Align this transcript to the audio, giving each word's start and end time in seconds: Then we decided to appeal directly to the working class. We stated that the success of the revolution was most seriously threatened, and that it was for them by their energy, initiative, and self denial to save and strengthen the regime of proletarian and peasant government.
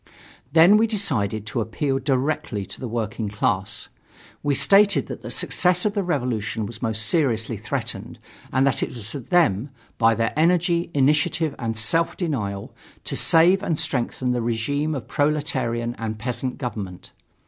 Then 0.51 0.77
we 0.77 0.87
decided 0.87 1.45
to 1.45 1.61
appeal 1.61 1.99
directly 1.99 2.65
to 2.65 2.79
the 2.79 2.87
working 2.87 3.29
class. 3.29 3.87
We 4.41 4.55
stated 4.55 5.05
that 5.05 5.21
the 5.21 5.29
success 5.29 5.85
of 5.85 5.93
the 5.93 6.01
revolution 6.01 6.65
was 6.65 6.81
most 6.81 7.03
seriously 7.05 7.55
threatened, 7.55 8.17
and 8.51 8.65
that 8.65 8.81
it 8.81 8.89
was 8.89 9.11
for 9.11 9.19
them 9.19 9.69
by 9.99 10.15
their 10.15 10.33
energy, 10.35 10.89
initiative, 10.95 11.53
and 11.59 11.77
self 11.77 12.17
denial 12.17 12.73
to 13.03 13.15
save 13.15 13.61
and 13.61 13.77
strengthen 13.77 14.31
the 14.31 14.41
regime 14.41 14.95
of 14.95 15.07
proletarian 15.07 15.93
and 15.99 16.17
peasant 16.17 16.57
government. 16.57 17.11